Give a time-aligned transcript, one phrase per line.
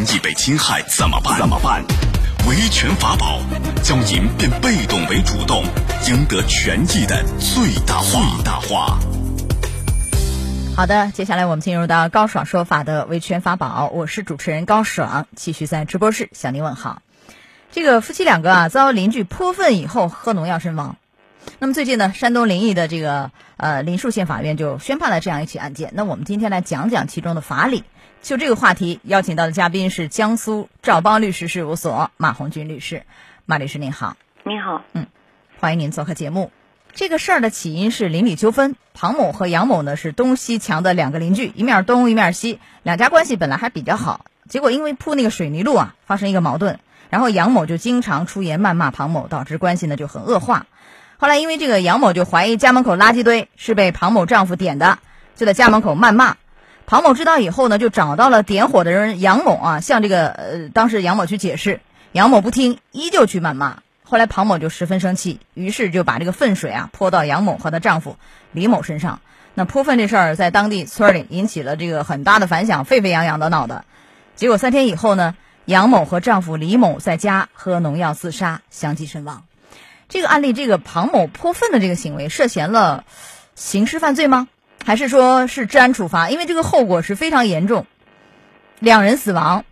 [0.00, 1.38] 权益被侵害怎么办？
[1.38, 1.84] 怎么办？
[2.48, 3.38] 维权法宝，
[3.82, 5.62] 教您变被动为主动，
[6.08, 8.36] 赢得权益的最大化。
[8.36, 8.98] 最大化。
[10.74, 17.02] 好的，接下来我们进入到高爽说法的维权法宝，我是主持人高爽，继续在直播室向您问好。
[17.70, 20.96] 这个夫妻两个啊，遭邻居泼粪以后喝农药身亡。
[21.58, 25.90] 那么最近呢，山东临沂的这个呃临沭县法院就宣判了这样一起案件。
[25.94, 27.84] 那我们今天来讲讲其中的法理。
[28.22, 33.04] 就这个话题，邀请到的嘉宾是江苏赵邦律师事务所马红军律师。
[33.46, 35.06] 马律师您好，您好，嗯，
[35.58, 36.50] 欢迎您做客节目。
[36.92, 50.66] 这个事儿的起因是邻里纠纷，庞某和杨某呢是东西墙的两个邻居，一面东一面西，两家关系本来还比较好，结果因为铺那个水泥路啊，发生一个矛盾，然后杨某就经常出言谩骂庞某，导致关系呢就很恶化。
[51.20, 54.98] 后来因为这个杨某就怀疑家门口垃圾堆是被庞某丈夫点的，
[55.36, 56.38] 就在家门口谩骂。
[56.86, 63.82] 庞某知道以后呢，就找到了点火的人杨某啊，向这个呃当时杨某去解释，杨某不听，依旧去谩骂。
[64.02, 68.16] 后来庞某就十分生气，于是就把这个粪水啊泼到杨某和她丈夫
[68.52, 69.20] 李某身上。
[69.52, 73.84] 那泼粪这事儿在当地村里引起了这个很大的反响，沸沸扬扬的闹的。
[74.36, 79.42] 结果三天以后呢，杨某和丈夫李某在家喝农药自杀，相继身亡。
[80.10, 83.04] 这个案例，这个庞某泼粪的这个行为涉嫌了
[83.54, 84.48] 刑事犯罪吗？
[84.84, 86.30] 还是说是治安处罚？
[86.30, 87.86] 因为这个后果是非常严重，
[88.80, 89.64] 两人死亡，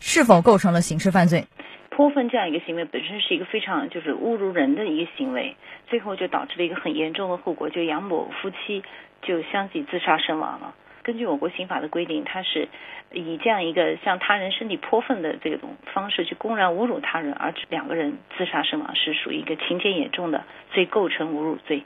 [0.00, 1.46] 是否构成了刑事犯罪？
[1.90, 5.54] 泼粪这样一个行为本身是一个非常就是侮辱人的一个行为，
[5.86, 8.82] 最后就导致了一个很严重的后果，就杨某夫妻
[9.22, 10.74] 就相继自杀身亡了。
[11.04, 12.66] 根据我国刑法的规定，他是
[13.12, 21.84] 以这样一个向他人身体泼粪的这种方式去公然侮辱他人，而两个人自杀身亡，是属于一个情节严重的，所以构成侮辱罪。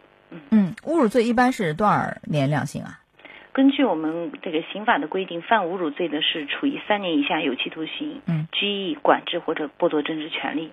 [0.51, 3.01] 嗯，侮辱罪一般是多少年量刑啊？
[3.53, 10.71] 根据我们这个刑法的规定，犯侮辱罪的是处以三年以下有期徒刑、嗯，拘役、管制或者剥夺政治权利。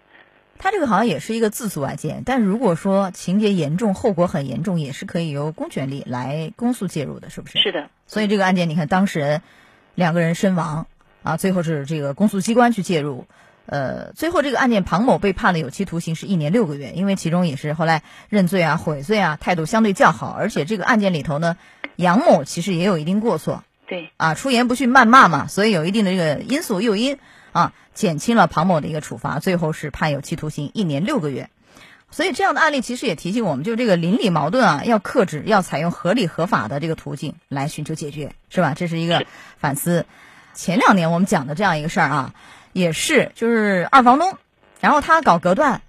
[0.57, 7.59] 他这个好像也是一个自诉案件，但如果说情节严重、后果很严重，也是可以由公权力来公诉介入的，是不是？
[7.59, 7.89] 是的。
[8.07, 9.41] 所以这个案件，你看当事人
[9.93, 10.87] 两个人身亡
[11.23, 13.25] 啊，最后是这个公诉机关去介入。
[13.67, 21.57] 呃，最后这个案件，庞某被判了有期徒刑是一年六个月，因为其中也是后来认罪啊、悔罪啊，态度相对较好，而且这个案件里头呢，
[21.95, 27.17] 杨某其实也有一定过错，对，啊，出言不逊、谩骂嘛，所以有一定的这个因素诱因
[27.55, 31.49] 啊，减轻了庞某的一个处罚，最后是判有期徒刑一年六个月。
[32.11, 38.73] 所以这样的案例其实也提醒我们，就这个邻里矛盾啊，要克制，要采用合理合法的这个途径来寻求解决，是吧？
[38.75, 39.25] 这是一个
[39.57, 40.05] 反思。
[40.53, 42.33] 前两年我们讲的这样一个事儿啊。
[42.73, 44.37] 也是，就是二房东，
[44.81, 45.81] 然后他搞隔断，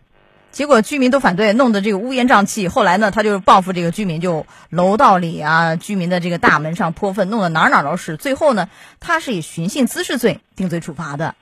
[0.53, 2.69] 结果居民都反对，弄得这个乌烟瘴气。
[2.69, 8.17] 后来呢，他就报复这个居民，就楼道里啊，居民的这个大门上泼粪，弄得哪哪都是。
[8.17, 8.69] 最后呢，
[9.01, 11.35] 他是以寻衅滋事罪定罪处罚的。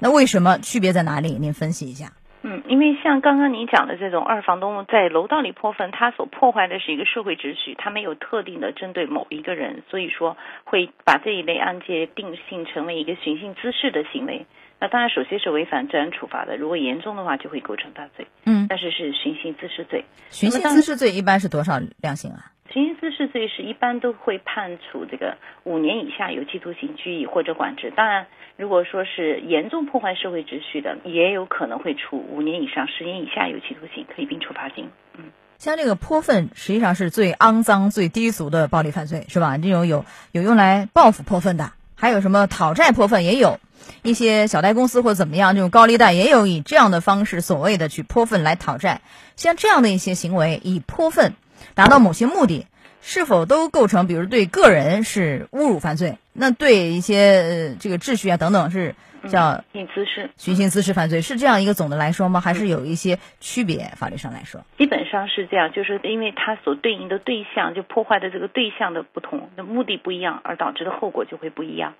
[0.00, 1.32] 那为什么区别在哪里？
[1.38, 2.12] 您分析一下。
[2.42, 14.46] 嗯，因为像刚刚您讲的这种二房东在楼道里泼粪，他所破坏的是一个社会秩序，他没有特定的针对某一个人，所以说会把这一类案件定性成为一个寻衅滋事的行为。
[14.80, 18.26] 那当然，首先是违反治安处罚的，如果严重的话，就会构成大罪。
[18.46, 20.06] 嗯，但是是寻衅滋事罪。
[20.30, 22.50] 寻衅滋事罪一般是多少量刑啊？
[22.72, 27.92] 寻衅滋事罪是一般都会判处这个五年以下有期徒刑、拘役或者管制。
[27.94, 28.26] 当然，
[28.60, 34.90] 如果说是严重破坏社会秩序的，也有可能会处五年以上十年以下有期徒刑，可以并处罚金。
[35.16, 39.56] 嗯，像这个泼粪，实际上是最肮脏、最低俗的暴力犯罪，是吧？
[39.56, 43.58] 这种有有用来报复泼粪的，还有什么讨债泼粪也有。
[44.02, 49.00] 一些小贷公司或怎么样，这种高利贷也有以这样的方式所谓的去泼粪来讨债，
[49.36, 51.32] 像这样的一些行为，以泼粪
[51.74, 52.66] 达到某些目的，
[53.02, 54.06] 是否都构成？
[54.06, 58.94] 比如对个人是侮辱犯罪，那对一些呃这个秩序啊等等是
[59.28, 62.40] 叫寻衅滋事，寻衅滋事犯罪是这样一个总的来说吗？
[62.40, 63.92] 还是有一些区别？
[63.96, 71.94] 法律上来说，基本上是这样，就是因为它所对应的对象就破坏的这个对象的不同，那目的不一样，而导致的后果就会不一样。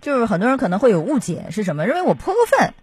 [0.00, 1.86] 就是很多人可能会有误解，是什么？
[1.86, 2.74] 认为我泼个粪，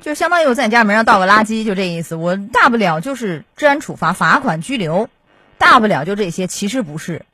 [0.00, 2.14] 就相当于我在你家门上倒个垃圾，就这意思。
[2.14, 5.08] 我大不了就是治安处罚、罚款、拘留，
[5.62, 6.48] 大不了就这些。
[6.48, 7.24] 其实不是，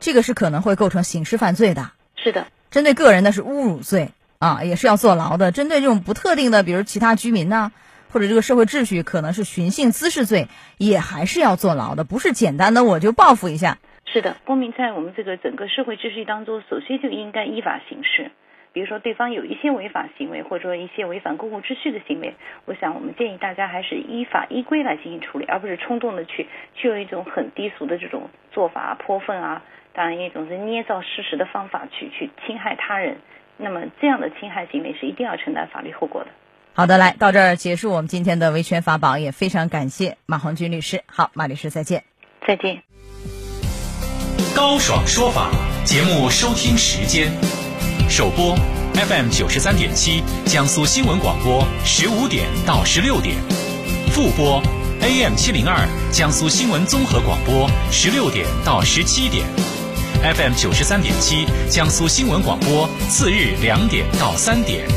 [0.00, 1.92] 这个是可能会构成刑事犯罪的。
[2.16, 4.10] 是的，针对个人的是侮辱罪
[4.40, 5.52] 啊，也是要坐牢的。
[5.52, 7.70] 针对这种不特定的，比如其他居民呢，
[8.10, 12.02] 或者这个社会秩序，可能是寻衅滋事罪，也还是要坐牢的。
[12.02, 13.78] 不是简单的我就报复一下。
[14.12, 18.32] 是的，公民在我们这个整个社会秩序当中，首先就应该依法行事。
[18.72, 22.34] 比如说，对方有一些违法行为，或者说一些违反公共秩序的行为，
[22.66, 29.62] 我想我们建议大家还是依法依规来进行处理，而不是冲动的去去用一种很低俗的这种做法，泼粪啊，
[29.92, 33.18] 当然一种是捏造事实的方法去去侵害他人，
[33.56, 36.30] 那么这样的侵害行为是一定要承担法律后果的。
[36.74, 41.02] 好的，来到这儿结束我们今天的维权法宝，也非常感谢马红军律师。
[41.06, 42.04] 好，马律师再见。
[42.46, 42.82] 再见。
[44.54, 45.50] 高爽说法
[45.84, 47.30] 节目收听时间：
[48.08, 48.56] 首播
[48.94, 53.36] FM 九十三点七，江苏新闻广播十五点到十六点；
[54.10, 54.62] 复播
[55.02, 59.44] AM 七零二，江苏新闻综合广播十六点到十七点
[60.22, 64.88] ；FM 九十三点七，江苏新闻广播次日两点到三点。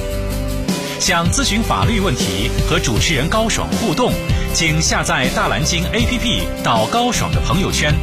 [0.99, 4.13] 想咨询法律问题和主持人高爽互动，
[4.53, 7.93] 请下载大蓝鲸 APP 到高爽的朋友圈。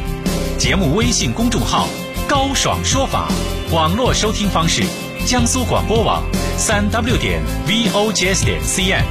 [0.57, 1.87] 节目微信公众号
[2.29, 3.27] “高爽说法”，
[3.73, 4.83] 网络收听方式：
[5.25, 6.23] 江苏广播网
[6.59, 9.03] 三 w 点 V O J S 点 cn。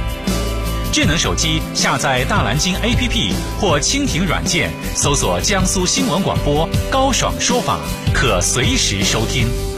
[0.93, 7.79] 智能手机下载大蓝鲸 APP 或蜻蜓软件，搜索江苏新闻广播“高爽说法”，
[8.15, 9.68] 可随时收听。